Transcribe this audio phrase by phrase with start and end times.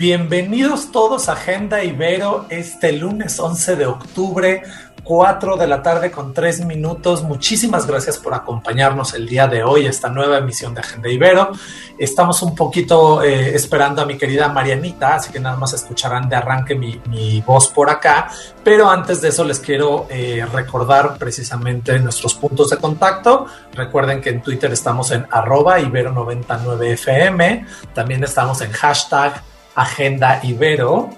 [0.00, 4.62] Bienvenidos todos a Agenda Ibero este lunes 11 de octubre
[5.04, 7.22] 4 de la tarde con 3 minutos.
[7.22, 11.50] Muchísimas gracias por acompañarnos el día de hoy, esta nueva emisión de Agenda Ibero.
[11.98, 16.36] Estamos un poquito eh, esperando a mi querida Marianita, así que nada más escucharán de
[16.36, 18.30] arranque mi, voz por acá.
[18.64, 23.44] Pero antes de eso les quiero eh, recordar precisamente nuestros puntos de contacto.
[23.74, 27.66] Recuerden que en Twitter estamos en arroba ibero99fm.
[27.92, 29.42] También estamos en hashtag
[29.74, 31.10] Agenda Ibero.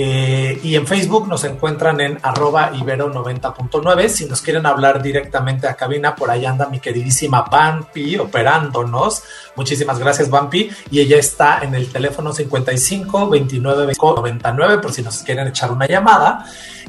[0.00, 4.08] Eh, y en Facebook nos encuentran en arroba ibero90.9.
[4.08, 9.24] Si nos quieren hablar directamente a cabina, por ahí anda mi queridísima Bampi operándonos.
[9.56, 10.70] Muchísimas gracias, Bampi.
[10.92, 15.88] Y ella está en el teléfono 55 29 99 por si nos quieren echar una
[15.88, 16.44] llamada.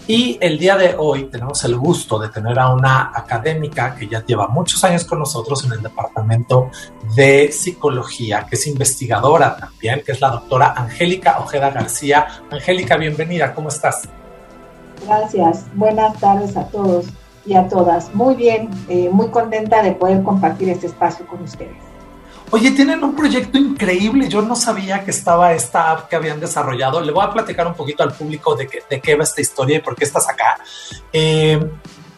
[0.05, 4.23] Y el día de hoy tenemos el gusto de tener a una académica que ya
[4.25, 6.69] lleva muchos años con nosotros en el departamento
[7.15, 12.27] de psicología, que es investigadora también, que es la doctora Angélica Ojeda García.
[12.51, 14.07] Angélica, bienvenida, ¿cómo estás?
[15.05, 17.05] Gracias, buenas tardes a todos
[17.45, 18.13] y a todas.
[18.13, 21.77] Muy bien, eh, muy contenta de poder compartir este espacio con ustedes.
[22.51, 24.27] Oye, tienen un proyecto increíble.
[24.27, 26.99] Yo no sabía que estaba esta app que habían desarrollado.
[26.99, 29.81] Le voy a platicar un poquito al público de, de qué va esta historia y
[29.81, 30.57] por qué estás acá.
[31.13, 31.59] Eh,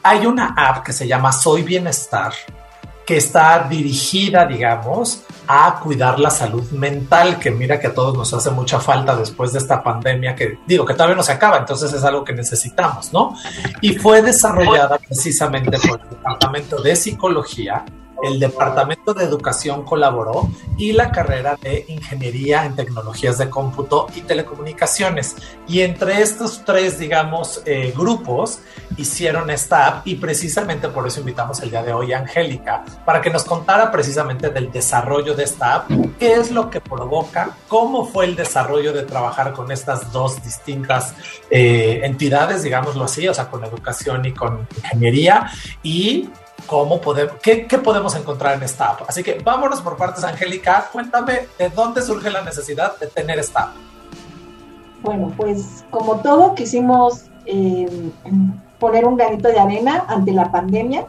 [0.03, 2.34] hay una app que se llama Soy Bienestar,
[3.11, 8.33] que está dirigida, digamos, a cuidar la salud mental, que mira que a todos nos
[8.33, 11.91] hace mucha falta después de esta pandemia, que digo que todavía no se acaba, entonces
[11.91, 13.35] es algo que necesitamos, ¿no?
[13.81, 17.83] Y fue desarrollada precisamente por el Departamento de Psicología
[18.23, 24.22] el Departamento de Educación colaboró y la carrera de Ingeniería en Tecnologías de Cómputo y
[24.22, 25.36] Telecomunicaciones.
[25.67, 28.59] Y entre estos tres, digamos, eh, grupos
[28.97, 33.22] hicieron esta app y precisamente por eso invitamos el día de hoy a Angélica para
[33.22, 38.06] que nos contara precisamente del desarrollo de esta app, qué es lo que provoca, cómo
[38.06, 41.16] fue el desarrollo de trabajar con estas dos distintas
[41.50, 45.50] eh, entidades, digámoslo así, o sea, con educación y con ingeniería
[45.84, 46.29] y
[46.67, 49.01] cómo podemos, qué, podemos encontrar en esta app.
[49.07, 50.89] Así que vámonos por partes, Angélica.
[50.91, 53.75] Cuéntame de dónde surge la necesidad de tener esta app.
[55.01, 58.11] Bueno, pues como todo, quisimos eh,
[58.79, 61.07] poner un granito de arena ante la pandemia,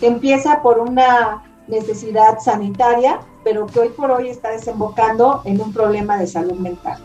[0.00, 5.72] que empieza por una necesidad sanitaria, pero que hoy por hoy está desembocando en un
[5.72, 6.98] problema de salud mental.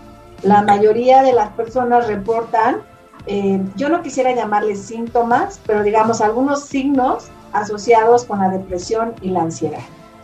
[0.44, 2.82] La mayoría de las personas reportan,
[3.26, 9.30] eh, yo no quisiera llamarles síntomas, pero digamos algunos signos asociados con la depresión y
[9.30, 9.84] la ansiedad.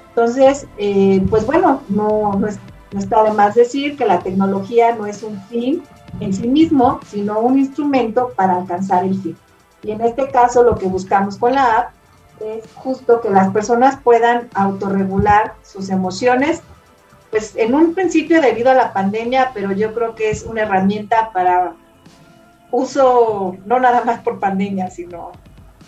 [0.09, 2.47] Entonces, eh, pues bueno, no, no,
[2.97, 5.83] está de más decir que la tecnología no es un fin
[6.19, 9.37] en sí mismo, sino un instrumento para alcanzar el fin.
[9.81, 11.93] Y en este caso lo que buscamos con la app
[12.39, 16.61] es justo que las personas puedan autorregular sus emociones,
[17.31, 21.31] pues en un principio debido a la pandemia, pero yo creo que es una herramienta
[21.33, 21.73] para
[22.71, 25.31] uso no nada más por pandemia, sino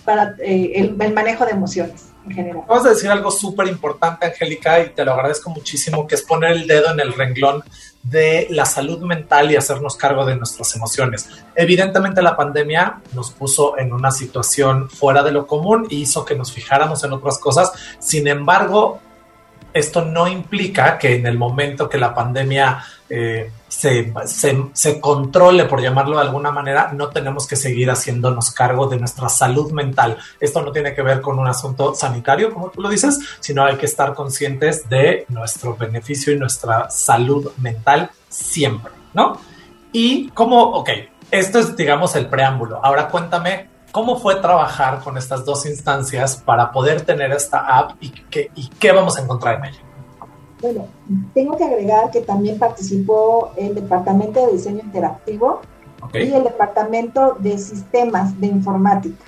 [0.05, 2.63] para eh, el, manejo de emociones en general.
[2.67, 6.51] Vamos a decir algo súper importante, Angélica, y te lo agradezco muchísimo, que es poner
[6.51, 7.63] el dedo en el renglón
[8.03, 11.27] de la salud mental y hacernos cargo de nuestras emociones.
[11.55, 16.35] Evidentemente la pandemia nos puso en una situación fuera de lo común y hizo que
[16.35, 17.71] nos fijáramos en otras cosas.
[17.99, 19.01] Sin embargo,
[19.75, 26.15] esto no implica que en el momento que la pandemia eh, se, controle, por llamarlo
[26.15, 30.17] de alguna manera, no tenemos que seguir haciéndonos cargo de nuestra salud mental.
[30.39, 33.75] Esto no tiene que ver con un asunto sanitario, como tú lo dices, sino hay
[33.75, 39.41] que estar conscientes de nuestro beneficio y nuestra salud mental siempre, ¿no?
[39.91, 40.89] Y como, ok,
[41.31, 42.79] esto es, digamos, el preámbulo.
[42.81, 48.09] Ahora cuéntame ¿Cómo fue trabajar con estas dos instancias para poder tener esta app y
[48.09, 49.79] qué, y qué vamos a encontrar en ella?
[50.61, 50.87] Bueno,
[51.33, 55.61] tengo que agregar que también participó el Departamento de Diseño Interactivo
[56.13, 59.23] y el Departamento de Sistemas de Informática,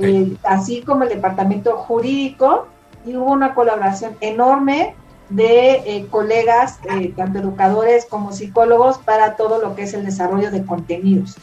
[0.00, 2.66] eh, así como el Departamento Jurídico,
[3.06, 4.96] y hubo una colaboración enorme
[5.28, 10.50] de eh, colegas, eh, tanto educadores como psicólogos, para todo lo que es el desarrollo
[10.50, 11.36] de contenidos.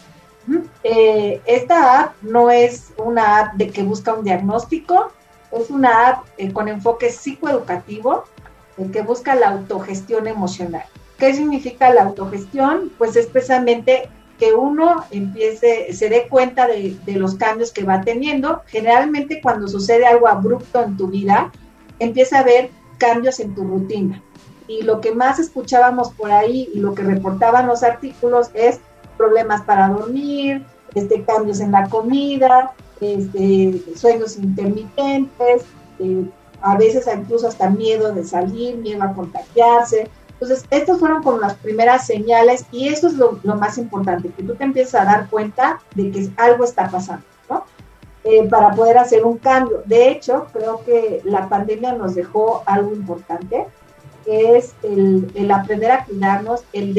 [0.84, 5.12] Eh, esta app no es una app de que busca un diagnóstico,
[5.52, 8.24] es una app eh, con enfoque psicoeducativo
[8.78, 10.84] el que busca la autogestión emocional.
[11.18, 12.92] ¿Qué significa la autogestión?
[12.98, 18.02] Pues es precisamente que uno empiece, se dé cuenta de, de, los cambios que va
[18.02, 18.62] teniendo.
[18.68, 21.52] Generalmente cuando sucede algo abrupto en tu vida,
[21.98, 24.22] empieza a ver cambios en tu rutina.
[24.70, 28.82] y lo que más escuchábamos por ahí y lo que reportaban los artículos es
[29.18, 30.64] problemas para dormir,
[30.96, 32.72] este, cambios en la comida,
[33.02, 35.64] este, sueños intermitentes,
[36.00, 36.26] eh,
[36.62, 40.10] a veces incluso hasta miedo de salir, miedo a contagiarse.
[40.32, 44.56] Entonces, estas fueron como las primeras señales y eso es lo, más importante, que tú
[44.56, 47.64] te empieces a dar cuenta de que algo está pasando, ¿no?
[48.24, 49.82] Eh, para poder hacer un cambio.
[49.86, 53.66] De hecho, creo que la pandemia nos dejó algo importante,
[54.26, 56.94] que es el, el aprender a cuidarnos, el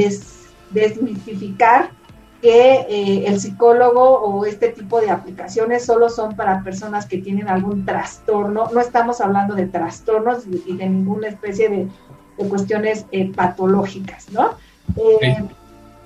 [0.71, 1.91] desmistificar
[2.41, 7.49] que eh, el psicólogo o este tipo de aplicaciones solo son para personas que tienen
[7.49, 8.69] algún trastorno.
[8.73, 11.89] No estamos hablando de trastornos y de ninguna especie de,
[12.49, 14.51] cuestiones eh, patológicas, ¿no?
[14.97, 15.45] Eh,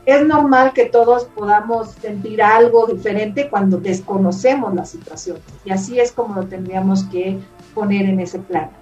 [0.06, 6.10] es normal que todos podamos sentir algo diferente cuando desconocemos la situación y así es
[6.10, 7.38] como lo tendríamos que
[7.74, 8.81] poner en ese plano.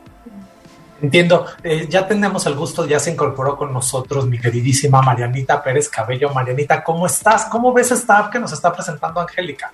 [1.03, 1.47] Entiendo.
[1.63, 6.31] Eh, ya tenemos el gusto, ya se incorporó con nosotros mi queridísima Marianita Pérez Cabello.
[6.31, 7.47] Marianita, ¿cómo estás?
[7.47, 9.73] ¿Cómo ves esta app que nos está presentando Angélica?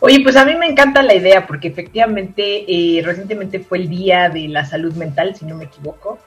[0.00, 4.28] Oye, pues a mí me encanta la idea porque efectivamente eh, recientemente fue el Día
[4.28, 6.18] de la Salud Mental, si no me equivoco.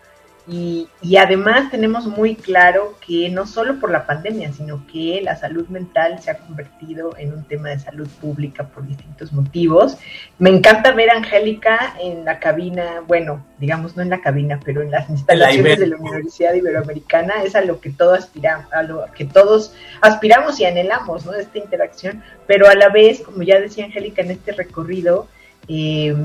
[0.52, 5.68] Y, además tenemos muy claro que no solo por la pandemia, sino que la salud
[5.68, 9.98] mental se ha convertido en un tema de salud pública por distintos motivos.
[10.40, 14.82] Me encanta ver a Angélica en la cabina, bueno, digamos no en la cabina, pero
[14.82, 17.44] en las instalaciones de la Universidad Iberoamericana.
[17.44, 21.34] Es a lo que todos aspiramos, a lo que todos aspiramos y anhelamos, ¿no?
[21.34, 25.28] Esta interacción, pero a la vez, como ya decía Angélica en este recorrido,
[25.68, 26.16] eh,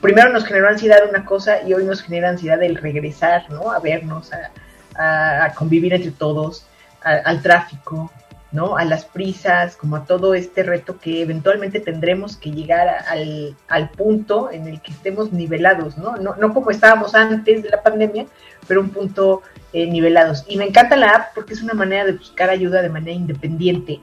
[0.00, 3.70] primero nos generó ansiedad una cosa y hoy nos genera ansiedad el regresar, ¿no?
[3.70, 6.66] A vernos, a, convivir entre todos,
[7.02, 8.10] al tráfico,
[8.52, 8.76] ¿no?
[8.76, 14.50] A las prisas, como a todo este reto que eventualmente tendremos que llegar al, punto
[14.50, 16.16] en el que estemos nivelados, ¿no?
[16.16, 16.36] ¿no?
[16.36, 18.26] No como estábamos antes de la pandemia,
[18.66, 20.44] pero un punto eh, nivelados.
[20.48, 24.00] Y me encanta la app porque es una manera de buscar ayuda de manera independiente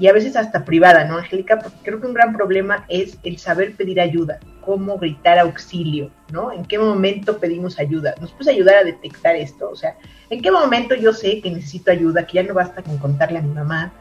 [0.00, 1.58] y a veces hasta privada, ¿no, Angélica?
[1.58, 6.50] Porque creo que un gran problema es el saber pedir ayuda, cómo gritar auxilio, ¿no?
[6.50, 8.14] ¿En qué momento pedimos ayuda?
[8.18, 9.68] ¿Nos puedes ayudar a detectar esto?
[9.68, 9.94] O sea,
[10.30, 13.42] ¿en qué momento yo sé que necesito ayuda, que ya no basta con contarle a
[13.42, 13.92] mi mamá,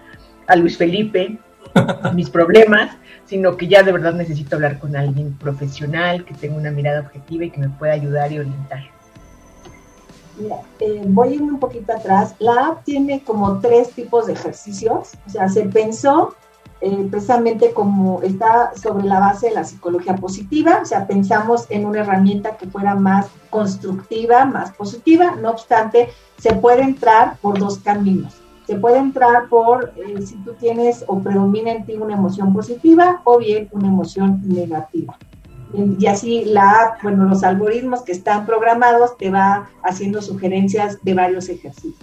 [0.47, 1.37] a Luis Felipe,
[2.15, 6.71] mis problemas, sino que ya de verdad necesito hablar con alguien profesional, que tenga una
[6.71, 8.98] mirada objetiva y que me pueda ayudar y orientar?
[10.79, 12.35] Eh, voy a ir un poquito atrás.
[12.39, 15.11] La app tiene como tres tipos de ejercicios.
[15.27, 16.35] O sea, se pensó
[16.81, 20.79] eh, precisamente como está sobre la base de la psicología positiva.
[20.81, 25.35] O sea, pensamos en una herramienta que fuera más constructiva, más positiva.
[25.35, 28.35] No obstante, se puede entrar por dos caminos.
[28.65, 33.21] Se puede entrar por eh, si tú tienes o predomina en ti una emoción positiva
[33.23, 35.17] o bien una emoción negativa
[35.73, 41.49] y así la bueno, los algoritmos que están programados te va haciendo sugerencias de varios
[41.49, 41.95] ejercicios.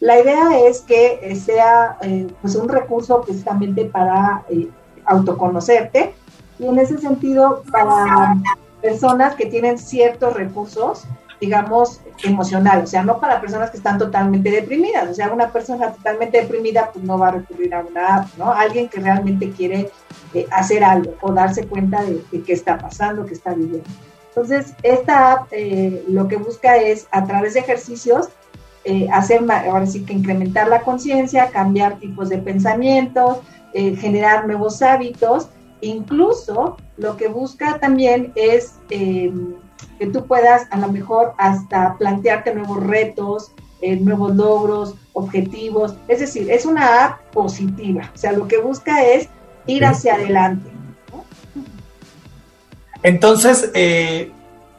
[0.00, 4.68] La idea es que sea eh, pues un recurso precisamente para eh,
[5.06, 6.14] autoconocerte
[6.58, 8.36] y en ese sentido para
[8.82, 11.04] personas que tienen ciertos recursos
[11.40, 15.92] digamos, emocional, o sea, no para personas que están totalmente deprimidas, o sea, una persona
[15.92, 18.52] totalmente deprimida pues no va a recurrir a una app, ¿no?
[18.52, 19.90] Alguien que realmente quiere
[20.32, 23.88] eh, hacer algo o darse cuenta de, qué está pasando, qué está viviendo.
[24.28, 28.28] Entonces, esta app eh, lo que busca es, a través de ejercicios,
[28.84, 33.38] eh, hacer, ahora sí que incrementar la conciencia, cambiar tipos de pensamientos,
[33.74, 35.50] generar nuevos hábitos,
[35.82, 38.72] incluso lo que busca también es
[39.98, 43.52] que tú puedas a lo mejor hasta plantearte nuevos retos,
[43.82, 45.94] eh, nuevos logros, objetivos.
[46.08, 48.10] Es decir, es una app positiva.
[48.14, 49.28] O sea, lo que busca es
[49.66, 50.70] ir hacia adelante.
[53.02, 54.32] Entonces, eh,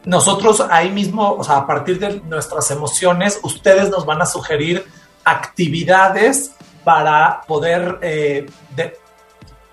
[0.05, 4.85] nosotros ahí mismo, o sea, a partir de nuestras emociones, ustedes nos van a sugerir
[5.23, 6.51] actividades
[6.83, 8.49] para poder, eh,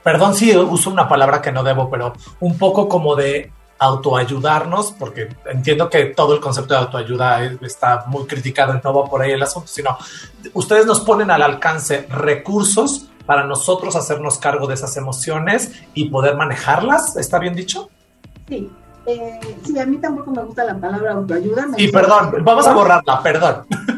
[0.02, 3.52] perdón si uso una palabra que no debo, pero un poco como de
[3.84, 9.08] autoayudarnos, porque entiendo que todo el concepto de autoayuda está muy criticado y no va
[9.08, 9.96] por ahí el asunto, sino
[10.52, 16.36] ustedes nos ponen al alcance recursos para nosotros hacernos cargo de esas emociones y poder
[16.36, 17.88] manejarlas, ¿está bien dicho?
[18.48, 18.70] Sí,
[19.06, 21.68] eh, sí, a mí tampoco me gusta la palabra autoayuda.
[21.76, 23.66] sí, perdón, vamos a borrarla, perdón.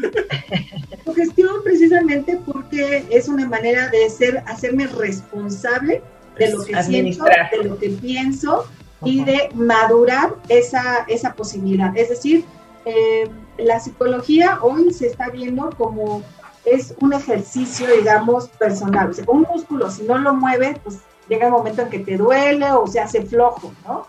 [1.15, 6.03] Gestión precisamente porque es una manera de ser, hacerme responsable
[6.37, 8.67] de lo que siento, de lo que pienso
[9.03, 11.95] y de madurar esa, esa posibilidad.
[11.95, 12.45] Es decir,
[12.85, 16.23] eh, la psicología hoy se está viendo como
[16.65, 19.09] es un ejercicio, digamos, personal.
[19.09, 20.99] O sea, un músculo, si no lo mueve, pues
[21.29, 24.05] llega el momento en que te duele o se hace flojo, ¿no?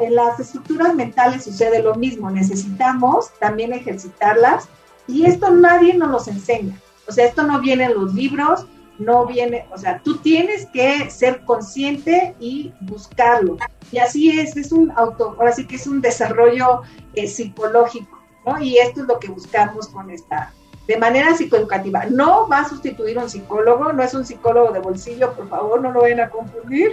[0.00, 4.68] en las estructuras mentales sucede lo mismo, necesitamos también ejercitarlas
[5.06, 6.74] y esto nadie nos los enseña.
[7.06, 8.66] O sea, esto no viene en los libros,
[8.98, 13.56] no viene, o sea, tú tienes que ser consciente y buscarlo.
[13.92, 16.82] Y así es, es un auto, ahora sí que es un desarrollo
[17.14, 18.60] eh, psicológico, ¿no?
[18.60, 20.52] Y esto es lo que buscamos con esta,
[20.86, 22.06] de manera psicoeducativa.
[22.06, 25.92] No va a sustituir un psicólogo, no es un psicólogo de bolsillo, por favor, no
[25.92, 26.92] lo vayan a confundir.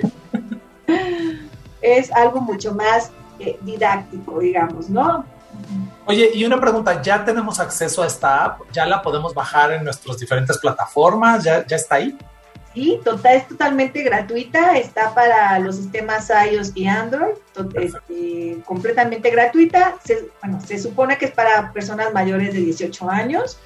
[1.82, 5.26] es algo mucho más eh, didáctico, digamos, ¿no?
[6.08, 8.62] Oye, y una pregunta, ¿ya tenemos acceso a esta app?
[8.72, 11.44] ¿Ya la podemos bajar en nuestras diferentes plataformas?
[11.44, 12.16] ¿Ya, ya está ahí?
[12.76, 17.36] Sí, total, es totalmente gratuita, está para los sistemas iOS y Android,
[17.74, 19.96] este, completamente gratuita.
[20.42, 23.58] bueno, se supone que es para personas mayores de 18 años,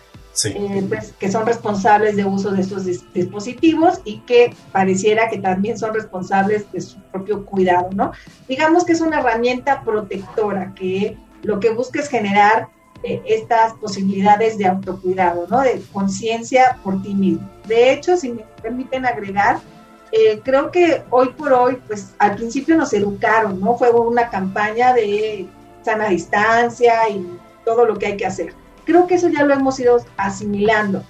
[0.46, 5.78] eh, pues, que son responsables de uso de estos dispositivos y que pareciera que también
[5.78, 8.12] son responsables de su propio cuidado, ¿no?
[8.48, 12.68] Digamos que es una herramienta protectora que lo que busca es generar
[13.04, 15.62] eh, estas posibilidades de autocuidado, ¿no?
[15.62, 17.50] De conciencia por ti mismo.
[17.66, 19.60] De hecho, si me permiten agregar,
[20.12, 23.78] eh, creo que hoy por hoy, pues al principio nos educaron, ¿no?
[23.78, 25.48] Fue una campaña de
[25.84, 27.26] sana distancia y
[27.64, 28.54] todo lo que hay que hacer
[28.90, 31.04] Creo que eso ya lo hemos ido asimilando,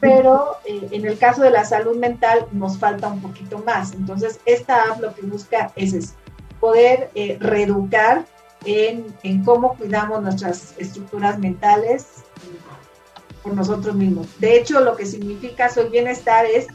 [0.00, 3.92] pero eh, en el caso de la salud mental nos falta un poquito más.
[3.92, 6.14] Entonces, esta app lo que busca es
[6.60, 8.24] poder eh, reeducar
[8.66, 12.24] en, en, cómo cuidamos nuestras estructuras mentales
[13.42, 14.26] por nosotros mismos.
[14.38, 16.66] De hecho, lo que significa soy bienestar es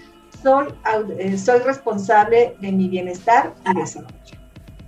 [0.42, 0.74] soy,
[1.20, 4.41] eh, responsable de mi bienestar y desarrollo.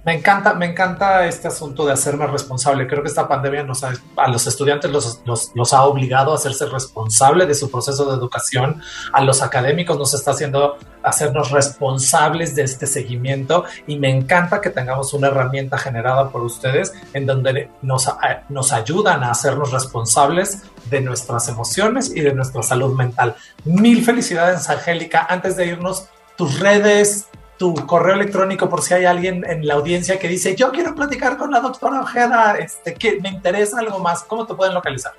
[0.05, 2.87] Me encanta, me encanta este asunto de hacerme responsable.
[2.87, 7.55] Creo que esta pandemia nos a los estudiantes los, ha obligado a hacerse responsable de
[7.55, 8.81] su proceso de educación.
[9.13, 14.69] A los académicos nos está haciendo hacernos responsables de este seguimiento y me encanta que
[14.69, 18.09] tengamos una herramienta generada por ustedes en donde nos,
[18.49, 23.35] nos ayudan a hacernos responsables de nuestras emociones y de nuestra salud mental.
[23.63, 25.25] Mil felicidades, Angélica.
[25.29, 30.19] Antes de irnos, tus redes, tu correo electrónico por si hay alguien en la audiencia
[30.19, 34.23] que dice, yo quiero platicar con la doctora Ojeda, este, que me interesa algo más,
[34.23, 35.13] ¿cómo te pueden localizar?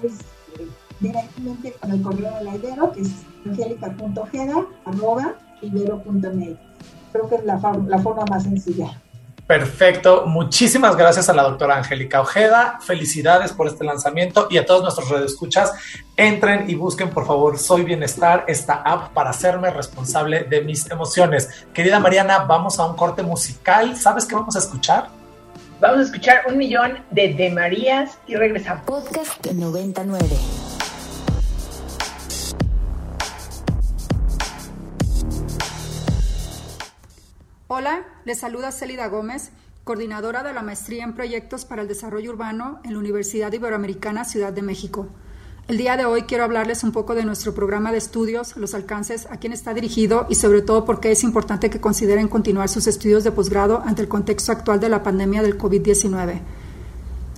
[0.00, 0.12] Pues
[0.58, 0.68] eh,
[1.00, 3.10] directamente con el correo de la Ibero, que es
[3.44, 6.58] angélica.ojeda, arroba, ibero.mx.
[7.12, 9.01] Creo que es la, la forma más sencilla.
[9.52, 10.24] Perfecto.
[10.24, 12.78] Muchísimas gracias a la doctora Angélica Ojeda.
[12.80, 15.74] Felicidades por este lanzamiento y a todos nuestros redescuchas.
[16.16, 21.66] Entren y busquen, por favor, Soy Bienestar, esta app para hacerme responsable de mis emociones.
[21.74, 23.94] Querida Mariana, vamos a un corte musical.
[23.98, 25.10] ¿Sabes qué vamos a escuchar?
[25.80, 28.84] Vamos a escuchar un millón de De Marías y regresamos.
[28.86, 30.61] Podcast 99.
[37.74, 39.50] Hola, les saluda Celida Gómez,
[39.84, 44.52] coordinadora de la Maestría en Proyectos para el Desarrollo Urbano en la Universidad Iberoamericana Ciudad
[44.52, 45.06] de México.
[45.68, 49.26] El día de hoy quiero hablarles un poco de nuestro programa de estudios, los alcances,
[49.30, 52.86] a quién está dirigido y sobre todo por qué es importante que consideren continuar sus
[52.86, 56.42] estudios de posgrado ante el contexto actual de la pandemia del COVID-19.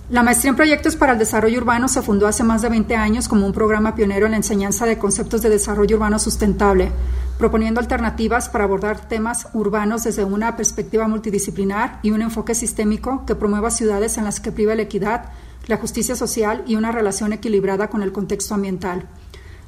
[0.09, 3.29] La maestría en proyectos para el desarrollo urbano se fundó hace más de 20 años
[3.29, 6.91] como un programa pionero en la enseñanza de conceptos de desarrollo urbano sustentable,
[7.37, 13.35] proponiendo alternativas para abordar temas urbanos desde una perspectiva multidisciplinar y un enfoque sistémico que
[13.35, 15.31] promueva ciudades en las que priva la equidad,
[15.67, 19.07] la justicia social y una relación equilibrada con el contexto ambiental.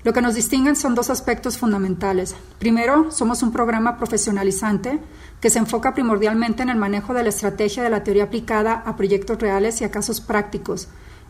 [0.03, 2.35] Lo que nos distinguen son dos aspectos fundamentales.
[2.59, 4.99] Primero, somos un programa profesionalizante
[5.41, 8.95] que se enfoca primordialmente en el manejo de la estrategia de la teoría aplicada a
[8.95, 10.87] proyectos reales y a casos prácticos.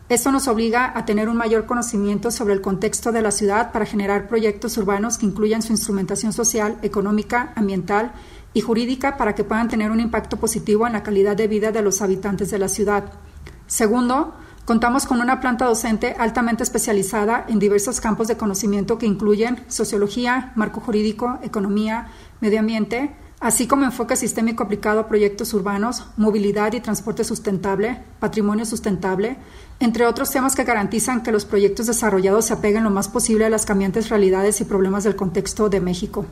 [0.08, 3.84] Esto nos obliga a tener un mayor conocimiento sobre el contexto de la ciudad para
[3.84, 8.12] generar proyectos urbanos que incluyan su instrumentación social, económica, ambiental
[8.54, 11.82] y jurídica para que puedan tener un impacto positivo en la calidad de vida de
[11.82, 13.12] los habitantes de la ciudad.
[13.66, 14.32] Segundo,
[14.64, 20.52] contamos con una planta docente altamente especializada en diversos campos de conocimiento que incluyen sociología,
[20.56, 22.08] marco jurídico, economía,
[22.40, 28.64] medio ambiente, así como enfoque sistémico aplicado a proyectos urbanos, movilidad y transporte sustentable, patrimonio
[28.64, 29.36] sustentable,
[29.80, 33.50] entre otros temas que garantizan que los proyectos desarrollados se apeguen lo más posible a
[33.50, 36.26] las cambiantes realidades y problemas del contexto de México.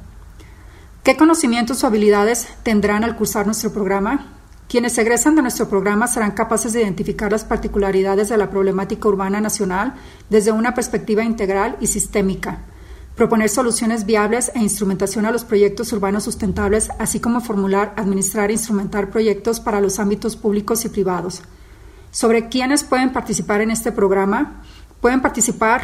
[1.03, 4.33] ¿Qué conocimientos o habilidades tendrán al cursar nuestro programa?
[4.69, 9.41] Quienes egresan de nuestro programa serán capaces de identificar las particularidades de la problemática urbana
[9.41, 9.95] nacional
[10.29, 12.65] desde una perspectiva integral y sistémica
[13.17, 18.55] proponer soluciones viables e instrumentación a los proyectos urbanos sustentables, así como formular, administrar e
[18.55, 21.43] instrumentar proyectos para los ámbitos públicos y privados.
[22.16, 24.62] Sobre quiénes pueden participar en este programa,
[25.02, 25.82] pueden participar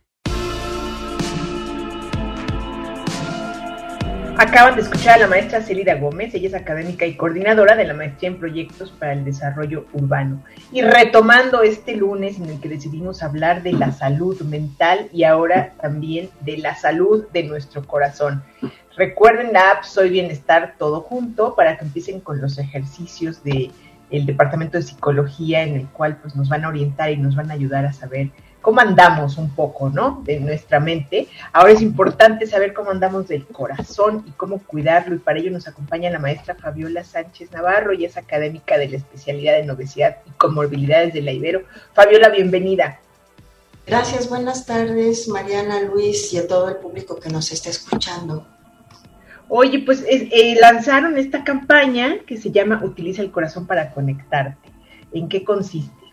[4.40, 7.96] Acaban de escuchar a la maestra Celida Gómez, ella es académica y coordinadora de la
[7.96, 10.44] maestría en proyectos para el desarrollo urbano.
[10.72, 15.74] Y retomando este lunes en el que decidimos hablar de la salud mental y ahora
[15.82, 18.44] también de la salud de nuestro corazón.
[18.96, 23.72] Recuerden la app Soy Bienestar todo junto para que empiecen con los ejercicios del
[24.12, 27.56] departamento de psicología en el cual pues nos van a orientar y nos van a
[27.56, 28.30] ayudar a saber
[28.68, 30.22] cómo andamos un poco, ¿no?
[30.26, 31.30] De nuestra mente.
[31.54, 35.70] Ahora es importante saber cómo andamos del corazón y cómo cuidarlo y para ello nos
[35.70, 40.32] acompaña la maestra Fabiola Sánchez Navarro y es académica de la especialidad en obesidad y
[40.32, 41.62] comorbilidades de la Ibero.
[41.94, 43.00] Fabiola, bienvenida.
[43.86, 48.46] Gracias, buenas tardes, Mariana, Luis y a todo el público que nos está escuchando.
[49.48, 54.70] Oye, pues eh, lanzaron esta campaña que se llama Utiliza el corazón para conectarte.
[55.14, 56.07] ¿En qué consiste?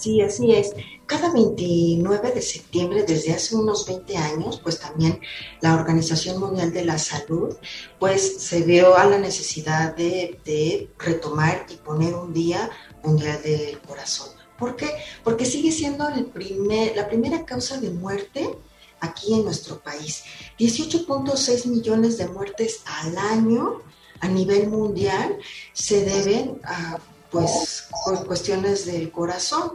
[0.00, 0.72] Sí, así es.
[1.04, 5.20] Cada 29 de septiembre, desde hace unos 20 años, pues también
[5.60, 7.54] la Organización Mundial de la Salud,
[7.98, 12.70] pues se vio a la necesidad de, retomar y poner un Día
[13.04, 14.28] Mundial del Corazón.
[14.58, 14.88] ¿Por qué?
[15.22, 18.56] Porque sigue siendo el primer, la primera causa de muerte
[19.00, 20.24] aquí en nuestro país.
[20.58, 23.82] 18.6 millones de muertes al año
[24.20, 25.36] a nivel mundial
[25.74, 26.98] se deben a
[27.30, 27.88] pues
[28.26, 29.72] cuestiones del corazón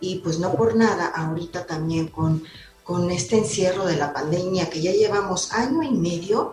[0.00, 2.44] y pues no por nada ahorita también con,
[2.84, 6.52] con este encierro de la pandemia que ya llevamos año y medio,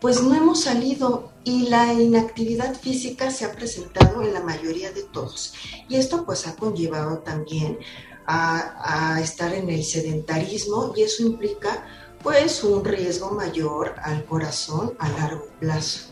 [0.00, 5.02] pues no hemos salido y la inactividad física se ha presentado en la mayoría de
[5.02, 5.54] todos.
[5.88, 7.78] Y esto pues ha conllevado también
[8.26, 11.86] a, a, estar en el sedentarismo y eso implica
[12.22, 16.10] pues un riesgo mayor al corazón a largo plazo.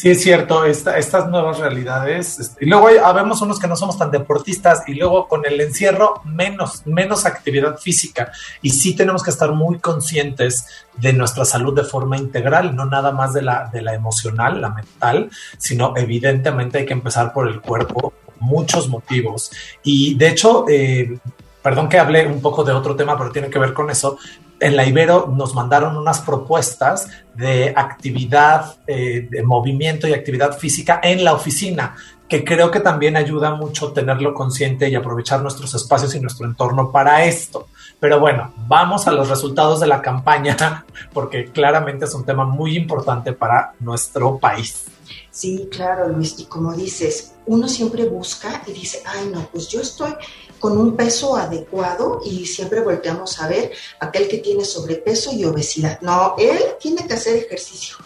[0.00, 2.38] Sí, es cierto, estas nuevas realidades.
[2.38, 5.60] Este, y luego hay, habemos unos que no somos tan deportistas y luego con el
[5.60, 8.32] encierro menos, menos actividad física.
[8.62, 10.64] Y sí tenemos que estar muy conscientes
[10.96, 14.70] de nuestra salud de forma integral, no nada más de la, de la emocional, la
[14.70, 19.50] mental, sino evidentemente hay que empezar por el cuerpo, muchos motivos.
[19.82, 21.18] Y de hecho, eh,
[21.60, 24.16] perdón que hable un poco de otro tema, pero tiene que ver con eso
[24.60, 31.00] en la Ibero nos mandaron unas propuestas de actividad, eh, de movimiento y actividad física
[31.02, 31.96] en la oficina,
[32.28, 36.92] que creo que también ayuda mucho tenerlo consciente y aprovechar nuestros espacios y nuestro entorno
[36.92, 37.68] para esto.
[37.98, 42.76] Pero bueno, vamos a los resultados de la campaña, porque claramente es un tema muy
[42.76, 44.86] importante para nuestro país.
[45.30, 49.80] Sí, claro, Luis, y como dices, uno siempre busca y dice, ay, no, pues yo
[49.80, 50.12] estoy
[50.58, 56.00] con un peso adecuado y siempre volteamos a ver aquel que tiene sobrepeso y obesidad.
[56.02, 57.96] No, él tiene que hacer ejercicio.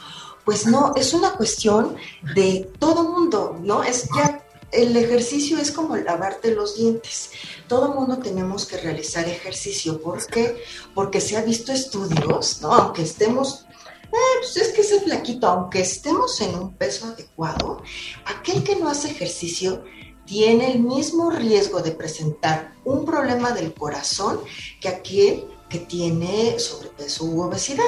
[0.45, 1.97] Pues no, es una cuestión
[2.35, 3.83] de todo mundo, ¿no?
[3.83, 7.31] Es ya el ejercicio es como lavarte los dientes.
[7.69, 10.01] Todo mundo tenemos que realizar ejercicio.
[10.01, 10.63] ¿Por qué?
[10.95, 12.73] Porque se ha visto estudios, ¿no?
[12.73, 13.67] Aunque estemos
[14.15, 17.83] eh, pues es que ese flaquito, aunque estemos en un peso adecuado,
[18.25, 19.85] aquel que no hace ejercicio
[20.25, 24.41] tiene el mismo riesgo de presentar un problema del corazón
[24.81, 27.85] que aquel que tiene sobrepeso u obesidad.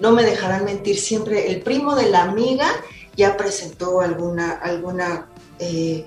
[0.00, 2.68] No me dejarán mentir siempre, el primo de la amiga
[3.16, 6.06] ya presentó alguna, alguna eh,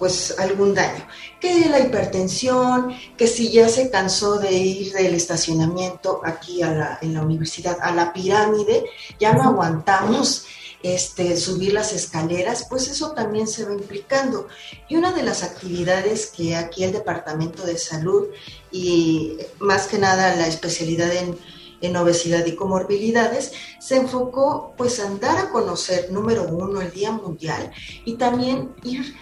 [0.00, 1.06] pues algún daño,
[1.38, 6.98] que la hipertensión, que si ya se cansó de ir del estacionamiento aquí a la,
[7.02, 8.86] en la universidad a la pirámide,
[9.20, 10.46] ya no aguantamos
[10.82, 14.48] este, subir las escaleras, pues eso también se va implicando.
[14.88, 18.28] Y una de las actividades que aquí el Departamento de Salud
[18.72, 21.38] y más que nada la especialidad en,
[21.82, 27.12] en obesidad y comorbilidades, se enfocó pues a dar a conocer, número uno, el Día
[27.12, 27.70] Mundial
[28.06, 29.14] y también ir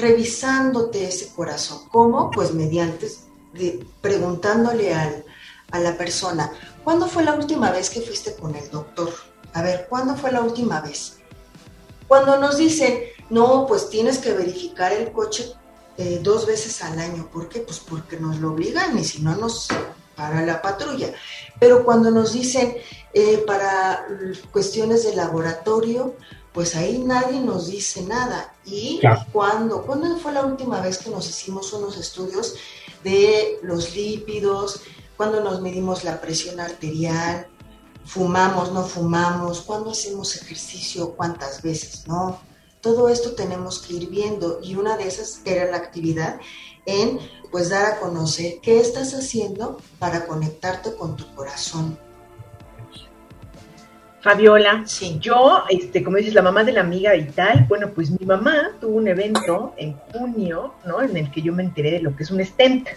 [0.00, 1.88] revisándote ese corazón.
[1.90, 2.30] ¿Cómo?
[2.30, 3.08] Pues mediante
[4.00, 6.52] preguntándole a la persona,
[6.84, 9.12] ¿cuándo fue la última vez que fuiste con el doctor?
[9.52, 11.18] A ver, ¿cuándo fue la última vez?
[12.06, 15.52] Cuando nos dicen, no, pues tienes que verificar el coche
[15.96, 17.28] eh, dos veces al año.
[17.32, 17.60] ¿Por qué?
[17.60, 19.68] Pues porque nos lo obligan y si no nos
[20.16, 21.12] para la patrulla.
[21.58, 22.76] Pero cuando nos dicen
[23.14, 24.06] eh, para
[24.50, 26.16] cuestiones de laboratorio,
[26.52, 28.54] pues ahí nadie nos dice nada.
[28.64, 29.00] ¿Y
[29.32, 29.82] cuándo?
[29.82, 32.56] ¿Cuándo fue la última vez que nos hicimos unos estudios
[33.04, 34.82] de los lípidos?
[35.16, 37.46] ¿Cuándo nos medimos la presión arterial?
[38.04, 39.60] ¿Fumamos, no fumamos?
[39.60, 41.12] ¿Cuándo hacemos ejercicio?
[41.12, 42.06] ¿Cuántas veces?
[42.08, 42.40] ¿No?
[42.80, 46.40] Todo esto tenemos que ir viendo y una de esas era la actividad
[46.86, 51.98] en pues dar a conocer qué estás haciendo para conectarte con tu corazón
[54.20, 55.18] Fabiola, sí.
[55.20, 58.72] yo, este, como dices, la mamá de la amiga y tal, bueno, pues mi mamá
[58.80, 61.00] tuvo un evento en junio, ¿no?
[61.00, 62.88] En el que yo me enteré de lo que es un stent,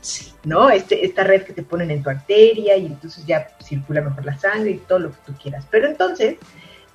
[0.00, 0.30] sí.
[0.44, 0.70] ¿no?
[0.70, 4.38] Este, esta red que te ponen en tu arteria y entonces ya circula mejor la
[4.38, 5.66] sangre y todo lo que tú quieras.
[5.70, 6.36] Pero entonces,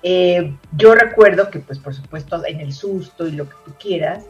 [0.03, 4.23] eh, yo recuerdo que, pues, por supuesto, en el susto y lo que tú quieras,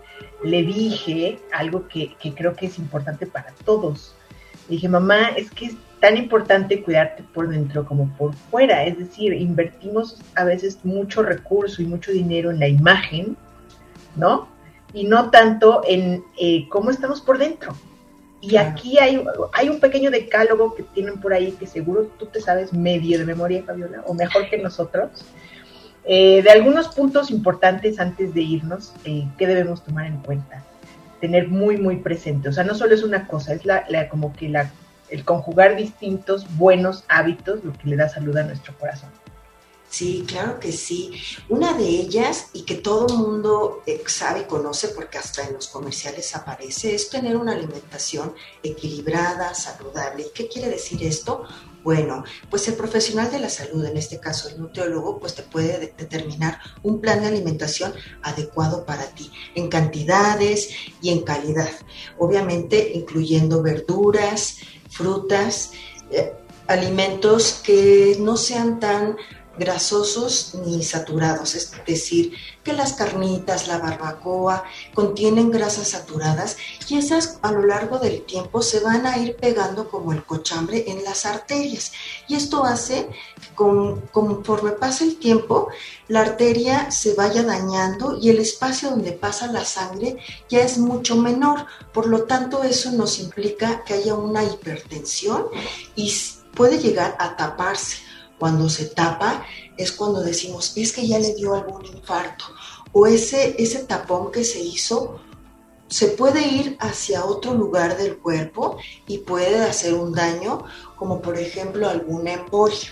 [0.43, 4.15] le dije algo que, que creo que es importante para todos.
[4.67, 8.83] Le dije, mamá, es que tan importante cuidarte por dentro como por fuera.
[8.85, 13.35] Es decir, invertimos a veces mucho recurso y mucho dinero en la imagen,
[14.15, 14.47] ¿no?
[14.93, 17.75] Y no tanto en eh, cómo estamos por dentro.
[18.41, 19.23] Y aquí hay,
[19.53, 23.25] hay un pequeño decálogo que tienen por ahí que seguro tú te sabes medio de
[23.25, 25.25] memoria, Fabiola, o mejor que nosotros,
[26.03, 30.63] eh, de algunos puntos importantes antes de irnos eh, que debemos tomar en cuenta,
[31.19, 32.49] tener muy, muy presente.
[32.49, 34.71] O sea, no solo es una cosa, es la, la como que la
[35.09, 39.09] el conjugar distintos buenos hábitos, lo que le da salud a nuestro corazón.
[39.95, 41.09] Sí, claro que sí.
[41.47, 45.53] Una de ellas, y que todo el mundo eh, sabe y conoce porque hasta en
[45.53, 50.23] los comerciales aparece, es tener una alimentación equilibrada, saludable.
[50.23, 51.45] ¿Y qué quiere decir esto?
[51.81, 55.93] Bueno, pues el profesional de la salud, en este caso el nutriólogo, pues te puede
[55.97, 61.71] determinar un plan de alimentación adecuado para ti, en cantidades y en calidad.
[62.17, 64.57] Obviamente incluyendo verduras,
[64.89, 65.71] frutas,
[66.11, 66.33] eh,
[66.67, 69.15] alimentos que no sean tan
[69.57, 74.63] grasosos ni saturados, es decir, que las carnitas, la barbacoa
[74.93, 79.87] contienen grasas saturadas y esas a lo largo del tiempo se van a ir pegando
[79.87, 81.91] como el cochambre en las arterias.
[82.27, 83.07] Y esto hace
[83.39, 85.69] que conforme pasa el tiempo
[86.07, 90.17] la arteria se vaya dañando y el espacio donde pasa la sangre
[90.49, 95.45] ya es mucho menor, por lo tanto eso nos implica que haya una hipertensión
[95.95, 96.13] y
[96.53, 98.04] puede llegar a taparse
[98.39, 99.45] cuando se tapa
[99.77, 102.45] es cuando decimos, es que ya le dio algún infarto
[102.91, 105.19] o ese, ese tapón que se hizo
[105.87, 110.63] se puede ir hacia otro lugar del cuerpo y puede hacer un daño,
[110.95, 112.89] como por ejemplo alguna embolia.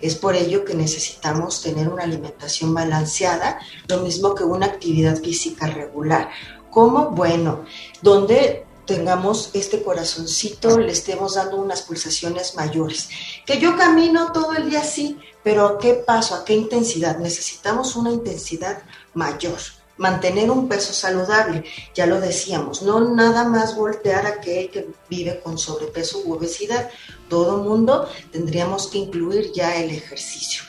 [0.00, 5.66] Es por ello que necesitamos tener una alimentación balanceada, lo mismo que una actividad física
[5.66, 6.30] regular.
[6.70, 7.64] como Bueno,
[8.00, 13.08] donde tengamos este corazoncito, le estemos dando unas pulsaciones mayores.
[13.46, 16.34] Que yo camino todo el día así, pero ¿a qué paso?
[16.34, 17.18] ¿A qué intensidad?
[17.18, 18.82] Necesitamos una intensidad
[19.14, 19.58] mayor.
[19.96, 21.64] Mantener un peso saludable,
[21.94, 26.90] ya lo decíamos, no nada más voltear a aquel que vive con sobrepeso u obesidad.
[27.28, 30.62] Todo mundo tendríamos que incluir ya el ejercicio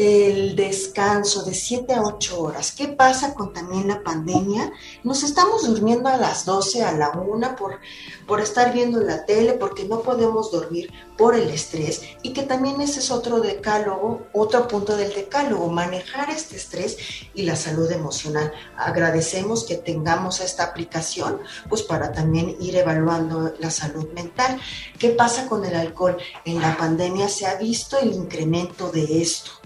[0.00, 2.72] el descanso de 7 a 8 horas.
[2.72, 4.72] ¿Qué pasa con también la pandemia?
[5.04, 7.80] Nos estamos durmiendo a las 12, a la 1 por,
[8.26, 12.80] por estar viendo la tele, porque no podemos dormir por el estrés y que también
[12.80, 16.96] ese es otro decálogo, otro punto del decálogo, manejar este estrés
[17.34, 18.54] y la salud emocional.
[18.78, 24.58] Agradecemos que tengamos esta aplicación, pues para también ir evaluando la salud mental.
[24.98, 26.16] ¿Qué pasa con el alcohol?
[26.46, 29.59] En la pandemia se ha visto el incremento de esto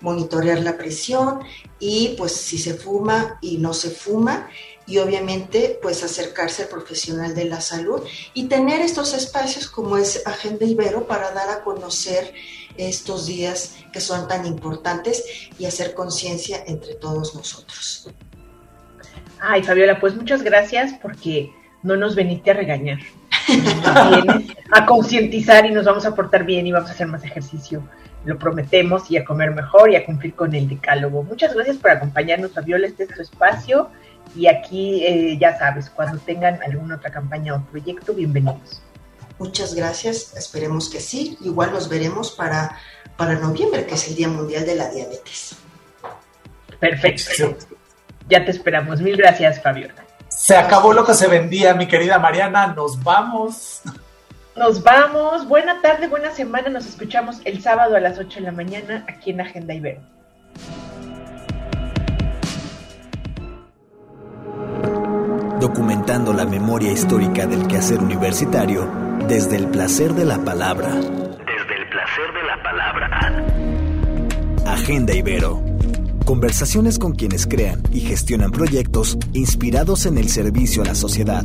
[0.00, 1.40] monitorear la presión
[1.78, 4.48] y pues si se fuma y no se fuma
[4.86, 8.02] y obviamente pues acercarse al profesional de la salud
[8.34, 12.34] y tener estos espacios como es Agenda Ibero para dar a conocer
[12.76, 15.24] estos días que son tan importantes
[15.58, 18.08] y hacer conciencia entre todos nosotros.
[19.40, 21.50] Ay, Fabiola, pues muchas gracias porque
[21.82, 22.98] no nos veniste a regañar.
[24.72, 27.82] a concientizar y nos vamos a portar bien y vamos a hacer más ejercicio.
[28.24, 31.22] Lo prometemos y a comer mejor y a cumplir con el decálogo.
[31.22, 32.86] Muchas gracias por acompañarnos, Fabiola.
[32.86, 33.88] Este es tu espacio
[34.34, 38.82] y aquí eh, ya sabes, cuando tengan alguna otra campaña o proyecto, bienvenidos.
[39.38, 41.38] Muchas gracias, esperemos que sí.
[41.40, 42.76] Igual nos veremos para,
[43.16, 45.56] para noviembre, que es el Día Mundial de la Diabetes.
[46.78, 47.56] Perfecto.
[48.28, 49.00] Ya te esperamos.
[49.00, 49.94] Mil gracias, Fabiola.
[50.28, 52.68] Se acabó lo que se vendía, mi querida Mariana.
[52.68, 53.82] Nos vamos.
[54.60, 55.48] Nos vamos.
[55.48, 56.68] Buena tarde, buena semana.
[56.68, 60.02] Nos escuchamos el sábado a las 8 de la mañana aquí en Agenda Ibero.
[65.58, 68.86] Documentando la memoria histórica del quehacer universitario
[69.26, 70.88] desde el placer de la palabra.
[70.90, 73.46] Desde el placer de la palabra.
[74.66, 75.70] Agenda Ibero
[76.30, 81.44] Conversaciones con quienes crean y gestionan proyectos inspirados en el servicio a la sociedad.